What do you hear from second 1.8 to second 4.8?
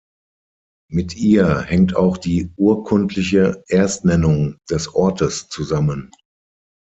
auch die urkundliche Erstnennung